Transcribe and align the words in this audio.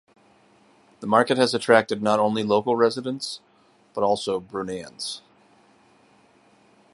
The 0.99 1.05
market 1.05 1.37
has 1.37 1.53
attracted 1.53 2.01
not 2.01 2.19
only 2.19 2.41
local 2.41 2.75
residents, 2.75 3.39
but 3.93 4.01
also 4.03 4.39
Bruneians. 4.39 5.21